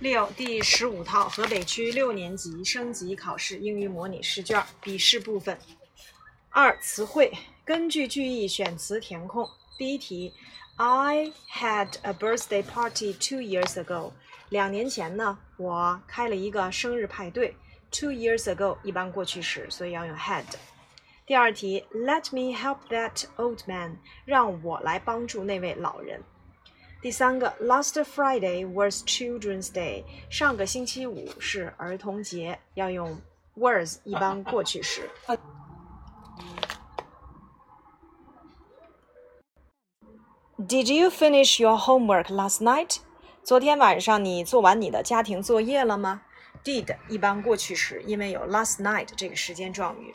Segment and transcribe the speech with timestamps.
[0.00, 5.58] 六第十五套河北区六年级升级考试英语模拟试卷笔试部分。
[6.48, 7.30] 二词汇，
[7.66, 9.46] 根据句意选词填空。
[9.76, 10.32] 第一题
[10.76, 14.12] ，I had a birthday party two years ago。
[14.48, 17.54] 两年前呢，我开了一个生日派对。
[17.90, 20.46] Two years ago 一般过去时，所以要用 had。
[21.26, 23.98] 第二题，Let me help that old man。
[24.24, 26.22] 让我来帮助那位老人。
[27.02, 30.04] 第三个，Last Friday was Children's Day。
[30.28, 33.18] 上个星期五是儿童节，要用
[33.54, 35.08] was 一般过去时。
[40.58, 42.98] Did you finish your homework last night？
[43.42, 46.20] 昨天晚上你做完你的家庭作业了吗
[46.62, 50.14] ？Did 一般过去时，因为有 last night 这个时间状语。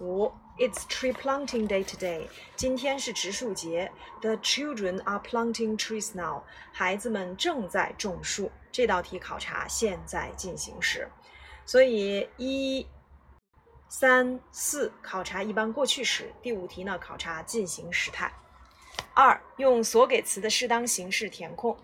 [0.00, 0.32] 五。
[0.58, 2.28] It's tree planting day today.
[2.56, 3.90] 今天是植树节。
[4.20, 6.42] The children are planting trees now.
[6.72, 8.52] 孩子们正在种树。
[8.70, 11.08] 这道题考察现在进行时，
[11.64, 12.86] 所以一、
[13.88, 16.32] 三、四考察一般过去时。
[16.42, 18.32] 第五题呢，考察进行时态。
[19.14, 21.76] 二、用所给词的适当形式填空。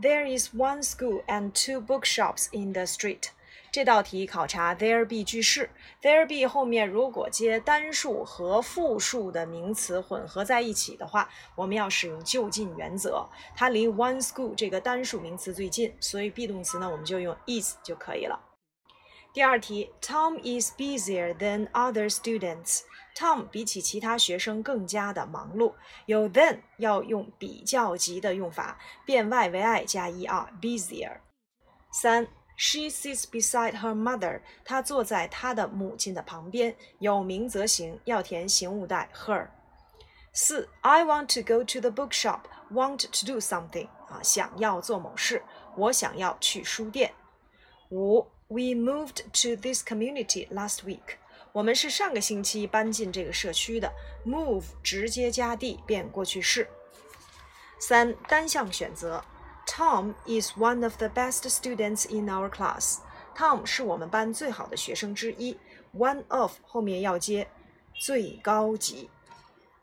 [0.00, 3.28] There is one school and two bookshops in the street.
[3.71, 5.69] 这道题考察 there be 句式
[6.01, 13.29] ，there be 后面如果接单数和复数的名词混合在一起的话，我们要使用就近原则。
[13.55, 18.39] 它离 one school 这个单数名词最近，所以 be 动词呢我们就用 is 就可以了。
[19.31, 22.81] 第二题，Tom is busier than other students。
[23.15, 25.73] Tom 比起其他学生更加的忙碌。
[26.07, 31.17] 有 than 要用比较级的用法，变 y 为 i 加 er，busier。
[31.91, 32.27] 三。
[32.61, 34.41] She sits beside her mother。
[34.65, 36.75] 她坐在她的母亲的旁边。
[36.99, 39.47] 有名则行，要填形物代 her。
[40.33, 42.41] 四，I want to go to the bookshop。
[42.69, 45.41] Want to do something 啊，想要做某事。
[45.77, 47.13] 我想要去书店。
[47.91, 51.15] 五，We moved to this community last week。
[51.53, 53.93] 我们是上个星期搬进这个社区的。
[54.25, 56.67] Move 直接加 d 变过去式。
[57.79, 59.23] 三，单项选择。
[59.68, 62.98] Tom is one of the best students in our class.
[63.36, 65.58] Tom 是我们班最好的学生之一。
[65.96, 67.48] One of 后面要接
[67.94, 69.10] 最高级。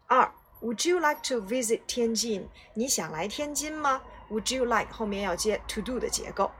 [0.07, 2.47] 二，Would you like to visit 天津？
[2.73, 4.01] 你想来天津吗？
[4.29, 6.51] Would you like 后面要接 to do 的结构。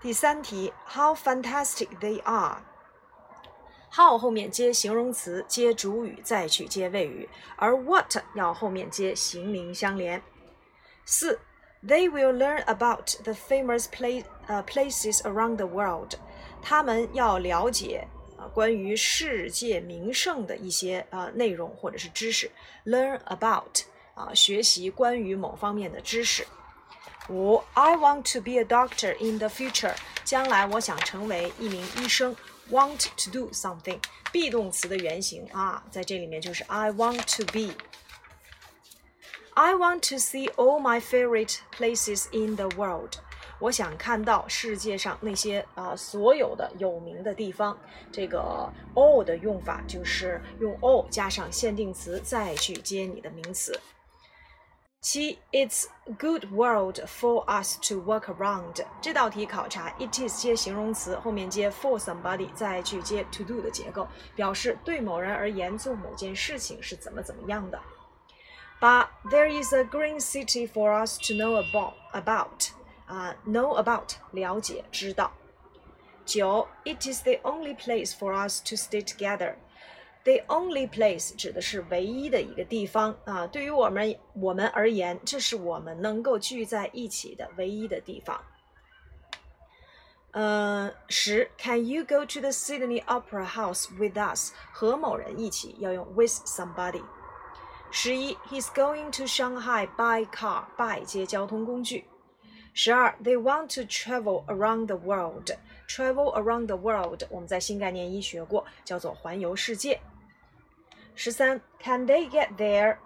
[0.00, 10.22] 第三题，How fantastic they are。How 后面接形容词，接主语，再去接谓语，而 What 要后面接形名相连。
[11.04, 11.38] 四。
[11.87, 16.15] They will learn about the famous place, uh, places around the world.
[16.61, 18.07] 他们要了解
[18.37, 22.49] 啊关于世界名胜的一些啊内容或者是知识。
[22.85, 23.81] Learn about
[24.15, 26.47] 啊学习关于某方面的知识。
[27.29, 29.93] 五，I want to be a doctor in the future.
[30.23, 32.35] 将来我想成为一名医生。
[32.71, 33.99] Want to do something.
[34.33, 37.75] be 动词的原形啊，在这里面就是 I want to be。
[39.57, 43.13] I want to see all my favorite places in the world。
[43.59, 47.77] 我想看到世界上那些啊所有的有名的地方。
[48.11, 53.79] 这个 all 的用法就是用 all 加上限定词，再去接你的名词。
[54.99, 55.85] 七，It's
[56.19, 58.83] good world for us to walk around。
[59.01, 64.05] 这道题考察 it is 接形容词，后面接 for somebody，再去接 to do 的结构，
[64.35, 67.79] 表示对某人而言做某件事情是怎么怎么样的。
[68.78, 72.70] 八，There is a green city for us to know about about
[73.06, 75.32] 啊，know about 了解知道。
[76.24, 88.42] 九，It is the only place for us to stay together。The only place 指的是唯一的一个地方啊，对于我们我们而言，这是我们能够聚在一起的唯一的地方。
[90.32, 94.52] 呃，十，Can you go to the Sydney Opera House with us？
[94.72, 97.02] 和某人一起要用 with somebody。
[97.94, 102.06] 十一，He's going to Shanghai by car by 接交通工具。
[102.72, 110.00] 十二，They want to travel around the world。Travel around the world，我们在新概念一学过，叫做环游世界。
[111.16, 112.98] 十三，Can they get there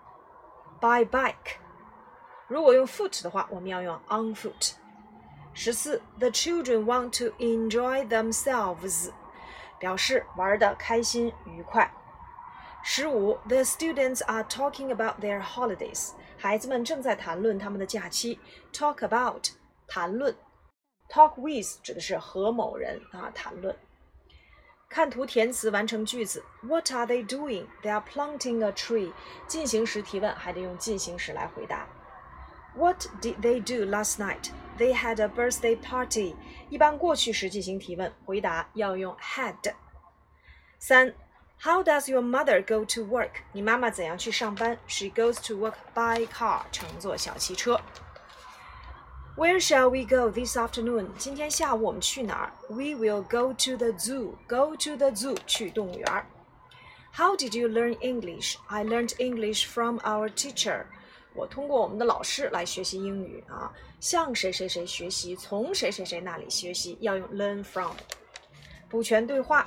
[0.81, 1.57] by bike？
[2.47, 4.73] 如果用 foot 的话，我们要用 on foot。
[5.55, 9.11] 十四，The children want to enjoy themselves，
[9.79, 11.91] 表示玩的开心愉快。
[12.83, 16.11] 十五，The students are talking about their holidays。
[16.37, 18.39] 孩子们正在谈论他们的假期。
[18.73, 19.49] Talk about，
[19.87, 20.37] 谈论。
[21.09, 23.75] Talk with 指的是和某人啊谈论。
[24.89, 26.45] 看图填词，完成句子。
[26.63, 27.67] What are they doing?
[27.83, 29.13] They are planting a tree。
[29.49, 31.89] 进行时提问还得用进行时来回答。
[32.77, 34.51] What did they do last night?
[34.79, 36.35] they had a birthday party。
[36.69, 39.75] 一般过去时进行提问，回答要用 had。
[40.79, 41.15] 三
[41.61, 43.31] ，How does your mother go to work？
[43.53, 44.79] 你妈妈怎样去上班？
[44.87, 47.81] She goes to work by car，乘坐小汽车。
[49.37, 51.09] Where shall we go this afternoon？
[51.19, 52.53] 今天下午我们去哪儿？
[52.69, 54.35] We will go to the zoo.
[54.47, 56.27] Go to the zoo，去动物园。
[57.17, 58.57] How did you learn English?
[58.69, 60.85] I learned English from our teacher.
[61.35, 67.97] 我通过我们的老师来学习英语啊，向谁谁谁学习，从谁谁谁那里学习，要用 learn from。
[68.89, 69.67] 补全对话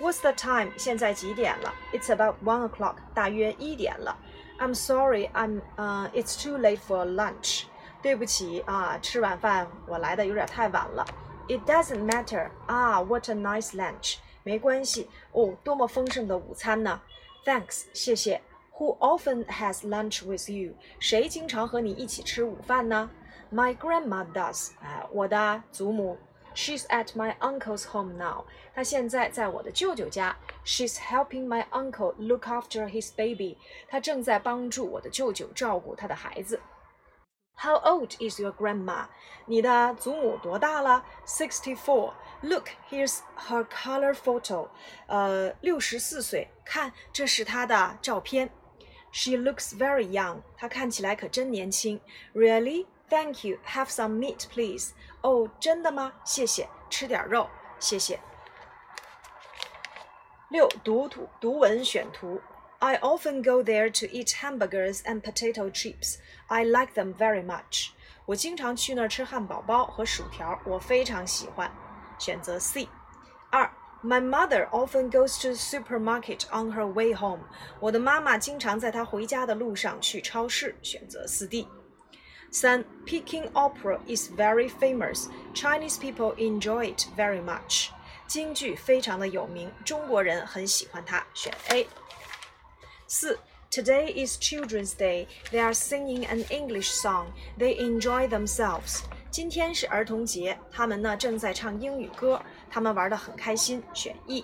[0.00, 0.70] ：What's the time？
[0.76, 1.74] 现在几点了？
[1.92, 4.16] It's about one o'clock，大约一点了。
[4.58, 7.64] I'm sorry, I'm 呃、uh,，It's too late for lunch。
[8.00, 11.04] 对不起啊，吃晚饭我来的有点太晚了。
[11.48, 14.16] It doesn't matter 啊，What a nice lunch。
[14.44, 17.00] 没关系哦，多么丰盛的午餐呢？
[17.44, 18.40] Thanks，谢谢。
[18.78, 20.74] Who often has lunch with you？
[21.00, 23.10] 谁经常和你一起吃午饭呢？
[23.52, 24.70] My grandma does。
[24.80, 26.18] 哎，我的祖母。
[26.54, 28.44] She's at my uncle's home now。
[28.74, 30.36] 她现在在我的舅舅家。
[30.64, 33.58] She's helping my uncle look after his baby。
[33.88, 36.60] 她正在帮助我的舅舅照顾他的孩子。
[37.60, 39.06] How old is your grandma？
[39.46, 41.04] 你的祖母多大了？
[41.26, 43.18] Sixty-four。Look, here's
[43.48, 44.68] her color photo。
[45.06, 46.48] 呃，六十四岁。
[46.64, 48.50] 看，这是她的照片。
[49.10, 50.42] She looks very young。
[50.56, 52.00] 她看起来可真年轻。
[52.34, 52.86] Really?
[53.12, 53.58] Thank you.
[53.66, 54.90] Have some meat, please.
[55.22, 56.12] 哦，真的吗？
[56.24, 56.68] 谢谢。
[56.90, 58.20] 吃点肉，谢谢。
[60.50, 62.40] 六，读图读文选图。
[62.80, 66.18] I often go there to eat hamburgers and potato chips.
[66.46, 67.90] I like them very much.
[68.24, 71.70] 我经常去那儿吃汉堡包和薯条，我非常喜欢。
[72.18, 72.88] 选择 C。
[73.50, 73.70] 二，
[74.02, 77.44] My mother often goes to the supermarket on her way home。
[77.80, 80.76] 我的妈妈经常在她回家的路上去超市。
[80.82, 81.66] 选择四 D。
[82.52, 85.28] 三，Peking opera is very famous.
[85.54, 87.90] Chinese people enjoy it very much.
[88.26, 91.24] 京剧非常的有名，中国人很喜欢它。
[91.34, 91.86] 选 A。
[93.06, 93.38] 四。
[93.70, 95.26] Today is Children's Day.
[95.52, 97.26] They are singing an English song.
[97.58, 99.02] They enjoy themselves.
[99.30, 102.40] 今天是儿童节，他们呢正在唱英语歌，
[102.70, 103.82] 他们玩得很开心。
[103.92, 104.42] 选 E。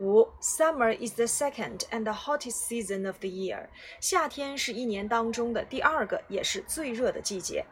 [0.00, 3.68] 五，Summer is the second and the hottest season of the year.
[4.00, 7.64] 夏天是一年当中的第二个，也是最热的季节。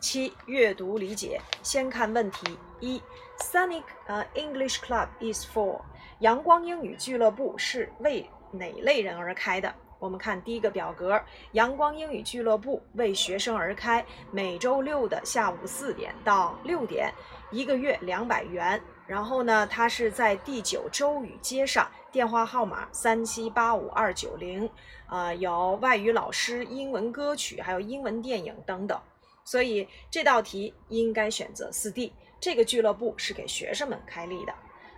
[0.00, 1.40] 七，阅读理解。
[1.62, 3.00] 先看问题一
[3.38, 5.80] ，Sunny 呃 English Club is for
[6.18, 9.72] 阳光英语俱乐部是为哪类人而开的？
[9.98, 11.22] 我们看第一个表格，
[11.52, 17.10] 阳光英语俱乐部为学生而开，每周六的下午四点到六点，
[17.50, 18.82] 一个月两百元。
[19.06, 24.68] 然后呢，它是在第九周宇街上，电话号码三七八五二九零，
[25.06, 29.00] 啊，有外语老师、英文歌曲，还有英文电影等等。
[29.44, 34.52] 所以这道题应该选择四 D，这个俱乐部是给学生们开立的。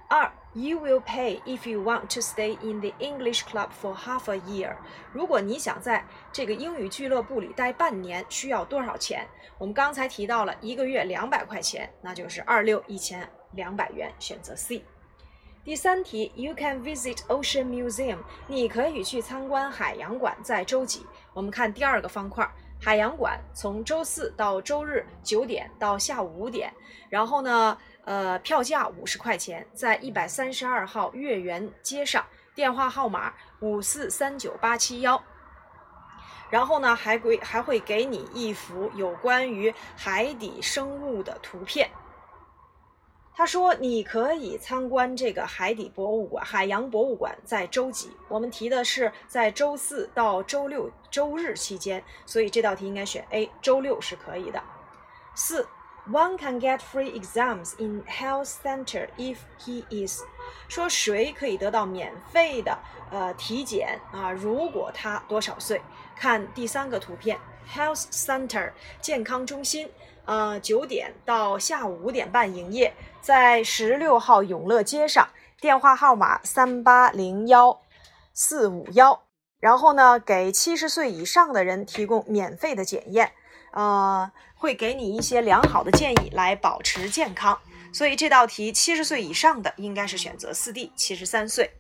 [0.09, 4.39] 二，You will pay if you want to stay in the English club for half a
[4.39, 4.75] year。
[5.13, 6.03] 如果你想在
[6.33, 9.29] 这个英语俱乐部里待半年，需要多少钱？
[9.59, 14.85] 我们刚才提到了一个月两百块钱，那就是二六一千两百元，选择 C。
[15.65, 18.19] 第三题，You can visit Ocean Museum。
[18.47, 21.07] 你可以去参观海洋馆，在周几？
[21.35, 22.51] 我们看第二个方块，
[22.81, 26.73] 海洋馆从周四到周日九点到下午五点，
[27.09, 27.77] 然后呢？
[28.05, 32.25] 呃，票价五十块钱，在一百三十二号月园街上，
[32.55, 35.23] 电话号码五四三九八七幺。
[36.49, 41.91] 然后呢，还会还会给你一幅有关于海底生物的图片。
[43.39, 48.11] 他说你可以参观这个海底博物馆、海洋博物馆，在周几？
[48.27, 54.61] 我们提的是在周四到周六、周日期间，所以这道题应该选 A，周六是可以的。
[55.37, 55.69] 四。
[56.11, 60.23] One can get free exams in health center if he is，
[60.67, 62.77] 说谁可以得到免费的
[63.11, 64.33] 呃体检啊？
[64.33, 65.81] 如果他多少岁？
[66.17, 67.39] 看第三个图片
[67.75, 69.91] ，health center 健康中心，
[70.25, 75.29] 呃，九点到下午五点半营业，在十六号永乐街上，
[75.61, 77.81] 电话号码三八零幺
[78.33, 79.23] 四五幺。
[79.61, 83.33] 然后呢，给七十岁以上的人提供免费的检验，
[83.73, 84.31] 呃。
[84.61, 87.57] 会给你一些良好的建议来保持健康，
[87.93, 91.71] 所以这道题七十岁以上的应该是选择四 D，七十三岁。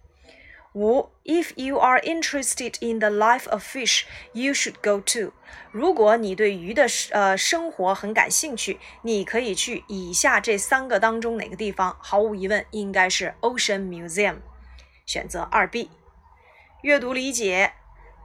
[0.78, 5.34] 五，If you are interested in the life of fish, you should go to。
[5.72, 11.96] 如果你对鱼的呃生活很感兴趣，你可以去以下这三个当中哪个地方？
[12.00, 14.38] 毫无疑问应该是 Ocean Museum，
[15.06, 15.92] 选择二 B。
[16.82, 17.74] 阅读理解，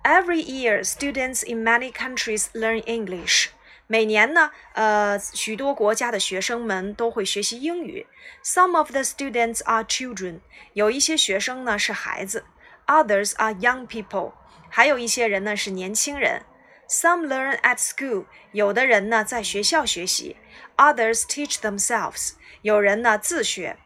[0.02, 3.48] Every year, students in many countries learn English.
[3.86, 8.06] 每年呢，呃，许多国家的学生们都会学习英语。
[8.44, 10.40] Some of the students are children，
[10.74, 12.42] 有一些学生呢是孩子；
[12.86, 14.32] others are young people，
[14.68, 16.42] 还有一些人呢是年轻人。
[16.88, 20.36] Some learn at school，有的人呢在学校学习；
[20.76, 22.32] others teach themselves，
[22.62, 23.78] 有人呢自学。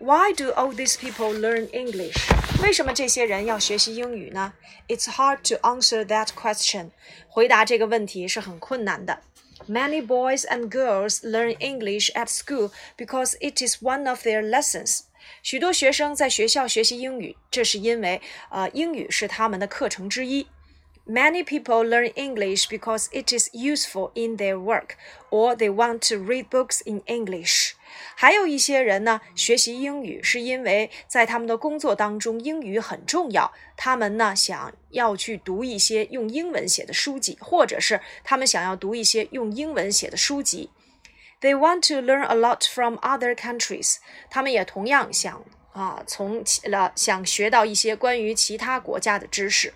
[0.00, 2.16] Why do all these people learn English？
[2.62, 4.52] 为什么这些人要学习英语呢？
[4.88, 6.90] It's hard to answer that question。
[7.28, 9.20] 回答这个问题是很困难的。
[9.68, 15.00] Many boys and girls learn English at school because it is one of their lessons.
[15.42, 20.46] 许多学生在学校学习英语，这是因为呃英语是他们的课程之一。
[21.08, 24.96] Many people learn English because it is useful in their work,
[25.30, 27.74] or they want to read books in English.
[28.15, 40.69] 还有一些人呢，学习英语是因为在他们的工作当中英语很重要，他们呢想要去读一些用英文写的书籍，或者是他们想要读一些用英文写的书籍。
[41.41, 43.95] They want to learn a lot from other countries.
[44.29, 45.43] 他们也同样想
[45.73, 49.73] 啊，从了想学到一些关于其他国家的知识。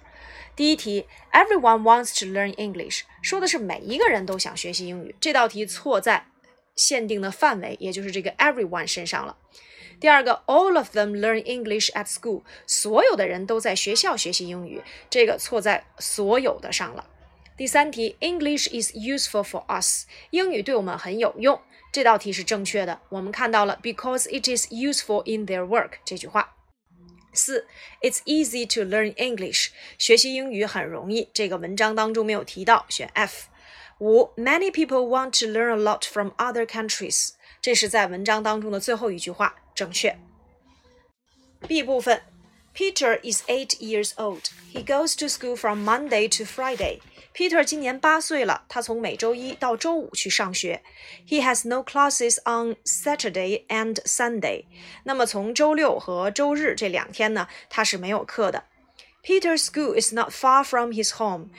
[0.55, 5.15] 第一题，Everyone wants to learn English，说的是每一个人都想学习英语。
[5.19, 6.27] 这道题错在
[6.75, 9.37] 限定的范围，也就是这个 everyone 身上了。
[9.99, 17.09] 第二个，All of them learn English at school，所有的人都在学校学习英语，这个错在所有的上了。
[17.55, 21.61] 第三题，English is useful for us，英语对我们很有用。
[21.93, 26.57] 这道题是正确的，我们看到了 because it is useful in their work 这句话。
[27.31, 27.65] 四
[28.01, 31.29] ，It's easy to learn English，学习英语很容易。
[31.33, 33.47] 这个文章当中没有提到，选 F。
[33.98, 40.18] 五，Many people want to learn a lot from other countries，这是在文章当中的最后一句话，正确。
[41.68, 42.22] B 部分，
[42.74, 44.44] Peter is eight years old.
[44.72, 47.00] He goes to school from Monday to Friday.
[47.34, 50.82] Peter 今年八岁了，他从每周一到周五去上学。
[51.28, 54.64] He has no classes on Saturday and Sunday。
[55.04, 58.64] 那么从周六和周日这两天呢，他是没有课的。
[59.22, 61.50] Peter's school is not far from his home。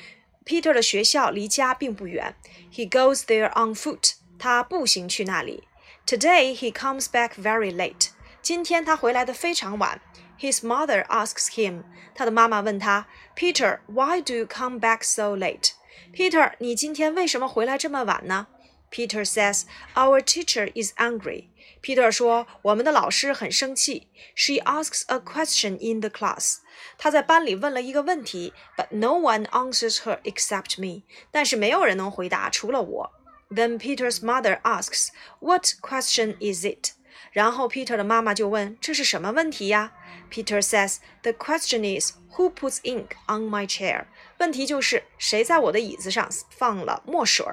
[0.45, 2.35] Peter 的学校离家并不远。
[2.73, 4.13] He goes there on foot。
[4.39, 5.63] 他步行去那里。
[6.07, 8.09] Today he comes back very late。
[8.41, 10.01] 今天他回来的非常晚。
[10.39, 11.83] His mother asks him，
[12.15, 18.47] 他的妈妈问他，Peter，why do you come back so late？Peter，你今天为什么回来这么晚呢
[18.95, 24.07] ？Peter says，Our teacher is angry。Peter 说，我们的老师很生气。
[24.35, 26.57] She asks a question in the class。
[26.97, 31.03] 她在班里问了一个问题，But no one answers her except me。
[31.31, 33.11] 但是没有人能回答，除了我。
[33.49, 36.91] Then Peter's mother asks，What question is it？
[37.31, 39.93] 然后 Peter 的妈妈就问：“这是什么问题呀
[40.29, 44.05] ？”Peter says, "The question is, who puts ink on my chair?"
[44.39, 47.45] 问题就是谁在我的椅子上放了墨水？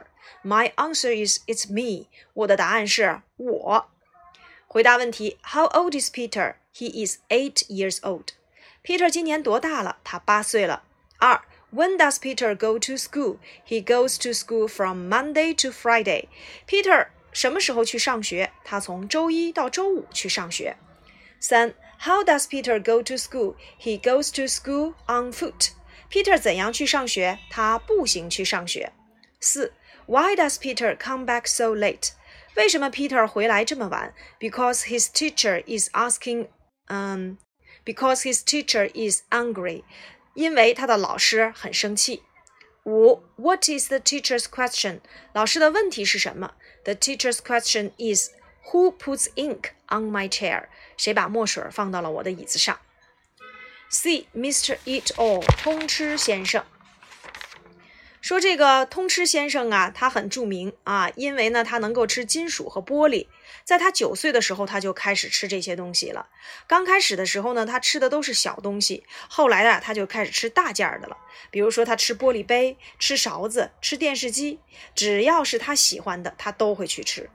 [0.44, 2.08] My answer is, it's me.
[2.34, 3.90] 我的答案是我。
[4.66, 6.56] 回答问题：How old is Peter?
[6.74, 8.28] He is eight years old.
[8.84, 9.98] Peter 今年多大了？
[10.04, 10.84] 他八岁了。
[11.18, 13.38] 二 When does Peter go to school?
[13.66, 16.28] He goes to school from Monday to Friday.
[16.66, 18.52] Peter 什么时候去上学？
[18.64, 20.76] 他从周一到周五去上学。
[21.40, 23.56] 三 ，How does Peter go to school?
[23.80, 25.70] He goes to school on foot.
[26.10, 27.38] Peter 怎样去上学？
[27.50, 28.92] 他步行去上学。
[29.40, 29.72] 四，
[30.06, 32.12] Why does Peter come back so late?
[32.56, 34.14] 为什么 Peter 回来这么晚？
[34.40, 36.48] Because his teacher is asking,
[36.86, 37.36] 嗯，
[37.84, 39.84] Because his teacher is angry.
[40.34, 42.22] 因为他的老师很生气。
[42.84, 45.00] 五，What is the teacher's question?
[45.34, 46.54] 老师的问题是什么？
[46.84, 48.30] the teacher's question is
[48.71, 50.65] Who puts ink on my chair?
[50.97, 52.79] 谁把墨水放到了我的椅子上
[53.89, 54.27] ？C.
[54.35, 54.77] Mr.
[54.85, 56.65] Eat All 通吃先生
[58.21, 63.27] 说：“这个通吃先生啊，他很著名啊，因为呢，他能够吃金属和玻璃。
[63.65, 66.29] 在他九岁的时候，他就开始吃这些东西了。
[66.65, 71.17] 刚开始的时候呢，他吃的都是小东西，后来啊，他就开始吃大件儿的了。
[71.51, 74.61] 比如说，他吃玻璃杯、吃勺子、吃电视机，
[74.95, 77.29] 只要是他喜欢的，他都会去吃。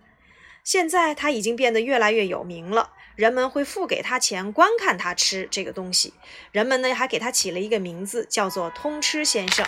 [0.65, 6.15] 现在他已经变得越来越有名了，人们会付给他钱观看他吃这个东西。
[6.53, 9.67] 人们呢，还给他起了一个名字，叫做通吃先生。”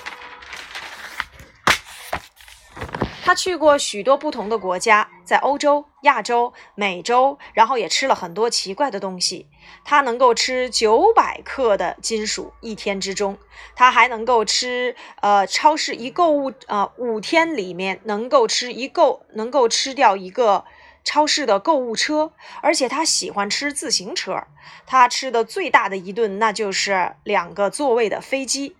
[3.23, 9.47] 他去过许多不同的国家，在欧洲、亚洲、美洲，然后也吃了很多奇怪的东西。
[9.85, 13.38] 他能够吃九百克的金属一天之中，
[13.76, 20.64] 他还能够吃呃超市一购物呃五天里面能够吃一够能够吃掉一个
[21.04, 24.45] 超市的购物车，而且他喜欢吃自行车。
[24.87, 28.76] 他吃的最大的一顿那就是两个座位的飞机。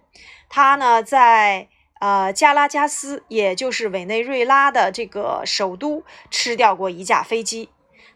[0.49, 1.69] 他呢在。
[2.01, 7.69] 呃加拉加斯，也就是委内瑞拉的这个首都，吃掉过一架飞机。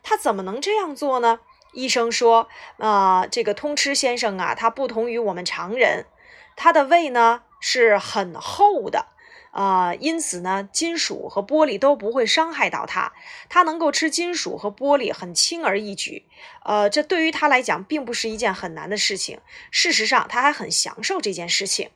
[0.03, 1.41] 他怎么能这样做呢？
[1.75, 6.07] 医生说，啊，这个通吃先生啊，他不同于我们常人，
[6.57, 9.09] 他的胃呢是很厚的。
[9.55, 13.13] 啊，因此呢，金属和玻璃都不会伤害到它。
[13.49, 16.27] 它能够吃金属和玻璃，很轻而易举。
[16.65, 19.39] 呃，这对于他来讲，并不是一件很难的事情。
[19.71, 21.91] 事实上，他还很享受这件事情。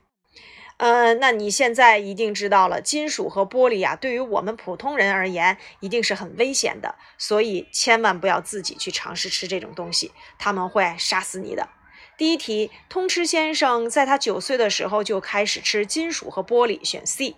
[0.76, 6.94] 呃，那你现在一定知道了，金属和玻璃啊，对于我们普通人而言，一定是很危险的。
[7.18, 11.68] 所以，千万不要自己去尝试吃这种东西，他们会杀死你的。
[12.16, 17.34] 第一题，通吃先生在他九岁的时候就开始吃金属和玻璃，选 C。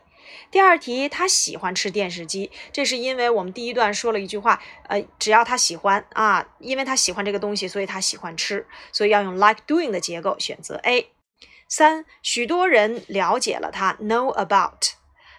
[0.50, 11.10] 第二题，他喜欢吃电视机，这是因为我们第一段说了一句话，呃，只要他喜欢啊，因为他喜欢这个东西，所以他喜欢吃，所以要用 like doing 的结构，选择 A。
[11.68, 14.94] 三，许多人了解了他，know about。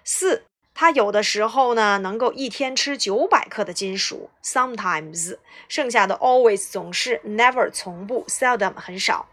[0.06, 5.38] 四，他有的时候呢，能够一天吃九百克的金属，sometimes。
[5.68, 9.28] 剩下的 always 总是，never 从不，seldom 很少。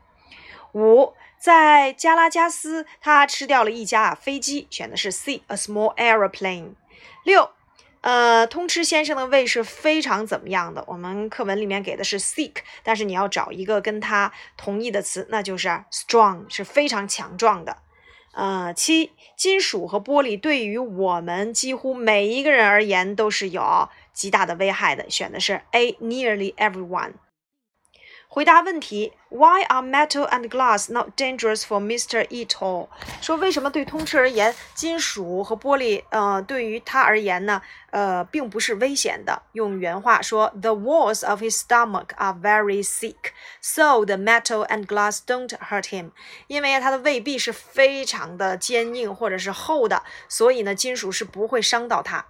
[0.75, 1.15] 五。
[1.41, 6.75] 在加拉加斯，他吃掉了一架飞机，选的是 C，a small airplane。
[7.25, 7.51] 六，
[8.01, 10.85] 呃，通吃先生的胃是非常怎么样的？
[10.89, 17.79] 我们课文里面给的是 sick，但是你要找一个跟他同义的词，那就是 strong，是非常强壮的。
[18.33, 27.15] 呃，七，金属和玻璃对于我们几乎每一个人而言都是有极大的危害的，选的是 A，nearly everyone。
[28.31, 32.27] 回答问题：Why are metal and glass not dangerous for Mr.
[32.27, 32.89] Ito？
[33.23, 39.43] 说为什么对通吃而言，金属和玻璃，呃，对于他而言呢，呃，并不是危险的。
[39.53, 43.33] 用原话说：The walls of his stomach are very thick,
[43.63, 46.11] so the metal and glass don't hurt him。
[46.49, 52.27] 因为他的胃壁是非常的坚硬或者是厚的，所以呢，金属是不会伤到他。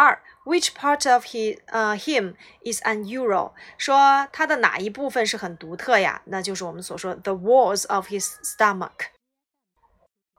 [0.00, 0.22] 二。
[0.46, 3.52] Which part of he 呃 him is unusual？
[3.76, 6.22] 说他的哪一部分是很独特呀？
[6.24, 9.10] 那就是我们所说 the walls of his stomach。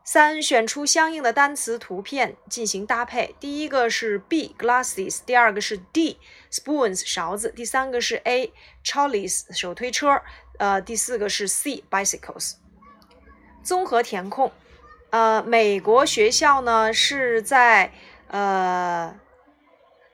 [0.04, 3.36] 三，选出相应的单词图片进行搭配。
[3.40, 6.18] 第一个是 B glasses，第二个是 D
[6.52, 8.52] spoons 勺子，第三个是 A
[8.84, 10.22] trolleys 手推车，
[10.58, 12.56] 呃，第四个是 C bicycles。
[13.64, 14.52] 综合填空。
[15.12, 17.94] 呃，美国学校呢是在
[18.30, 19.16] 呃。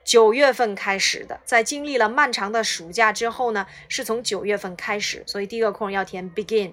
[0.08, 6.72] 九月份开始的，在经历了漫长的暑假之后呢，是从九月份开始，所以第一个空要填 begin。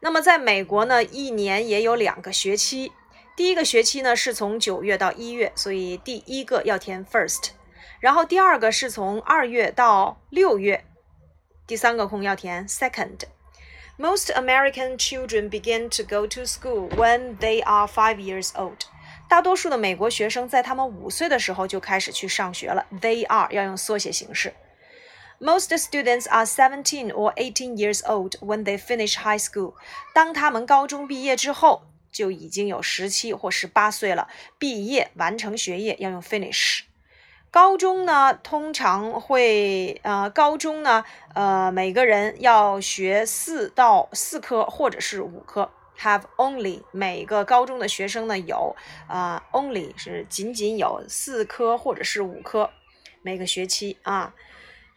[0.00, 2.90] 那么在美国呢，一年也有两个学期，
[3.36, 7.50] 第一个学期呢是从九月到一月，所以第一个要填 first。
[8.00, 10.84] 然后第二个是从二月到六月，
[11.68, 13.20] 第三个空要填 second。
[13.96, 18.86] Most American children begin to go to school when they are five years old.
[19.32, 22.84] 大多数的美国学生在他们五岁的时候就开始去上学了。
[23.00, 24.52] They are 要用缩写形式。
[25.40, 29.72] Most students are seventeen or eighteen years old when they finish high school。
[30.12, 34.28] 当他们高中毕业之后，就已经有十七或十八岁了。
[34.58, 36.82] 毕业完成学业要用 finish。
[37.50, 45.70] 高中呢，通常会呃，高中呢，呃，每个人要学四到四科或者是五科。
[46.00, 48.74] Have only 每个高中的学生呢有
[49.06, 52.70] 啊，only 是仅仅有四科或者是五科
[53.22, 54.34] 每个学期啊。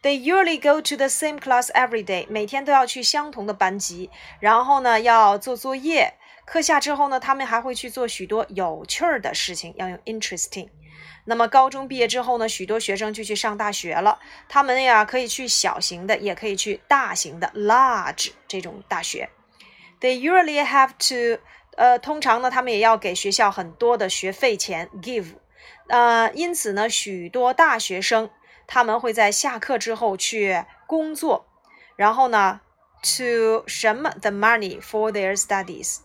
[0.02, 6.14] They usually go to the same class every day，每天都要去相同的班级，然后呢要做作业。
[6.44, 10.68] 课下之后呢，他们还会去做许多有趣儿的事情，要用 interesting。
[11.24, 14.20] 那么高中毕业之后呢，许多学生就去上大学了。
[14.48, 19.28] 他们呀可以去小型的，也可以去大型的 large 这种大学。
[20.00, 21.42] They usually have to，
[21.76, 25.36] 呃，通常呢，他们也要给学校很多的学费钱，give，
[25.88, 28.30] 呃，因此呢，许多大学生
[28.66, 31.46] 他们会在下课之后去工作，
[31.96, 32.60] 然后呢
[33.02, 36.00] ，to 什么？the money for their studies，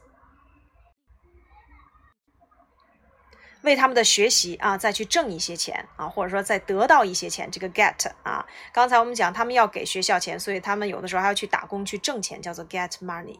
[3.62, 13.38] 为他们的学习啊再去挣一些钱啊，或者说再得到一些钱，这个 get 啊，刚才我们讲他们要给学校钱，所以他们有的时候还要去打工去挣钱，叫做 get money。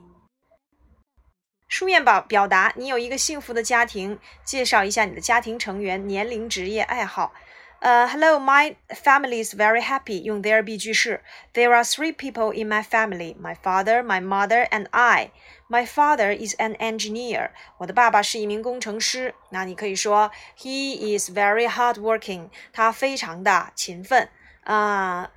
[1.72, 4.20] 书面表表达，你有一个幸福的家庭。
[4.44, 7.32] 介绍一下你的家庭成员、年龄、职业、爱好。
[7.80, 10.22] 呃，Hello, my family is very happy。
[10.22, 11.24] 用 there be 句式。
[11.54, 15.32] There are three people in my family: my father, my mother, and I.
[15.70, 17.52] My father is an engineer。
[17.78, 19.34] 我的爸爸是一名工程师。
[19.52, 22.50] 那你可以说 He is very hardworking。
[22.74, 24.28] 他非常的勤奋。
[24.66, 25.32] 啊。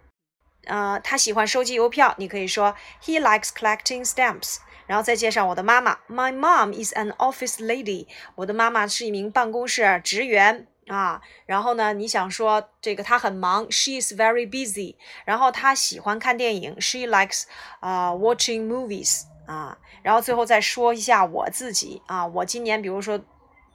[0.66, 4.56] 呃，他喜欢收集邮票，你可以说 He likes collecting stamps。
[4.86, 8.06] 然后再介绍我的妈妈，My mom is an office lady。
[8.34, 11.20] 我的妈妈是一名办公室职员啊。
[11.46, 14.96] 然后呢，你想说这个她很忙，She is very busy。
[15.24, 17.44] 然后她喜欢看电影，She likes
[17.80, 19.78] 啊 watching movies 啊。
[20.02, 23.18] 然后最后再说一下我自己啊，我今年比如说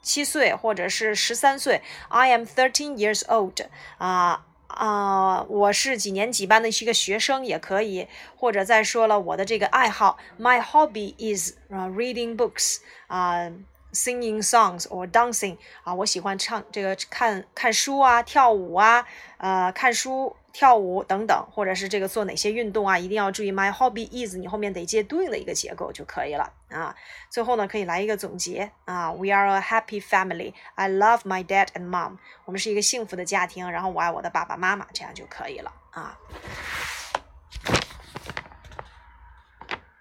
[0.02, 3.60] 七岁或者是十三岁，I am thirteen years old
[3.98, 4.45] 啊。
[4.69, 12.77] 啊，我是几年几班的一个学生也可以，或者再说了我的这个爱好，My hobby is reading books
[13.08, 13.51] 啊
[13.91, 19.05] ，singing songs or dancing 啊，我喜欢唱这个看看书啊，跳舞啊，
[19.38, 20.36] 呃，看书。
[20.51, 26.95] 跳舞等等，或者是这个做哪些运动啊，一定要注意 my hobby is，你后面得接对应的一个结构就可以了啊。
[27.29, 30.53] 最后呢，可以来一个总结啊，We are a happy family.
[30.75, 32.17] I love my dad and mom.
[32.45, 36.17] 我们是一个幸福的家庭，然后我爱我的爸爸妈妈，这样就可以了啊。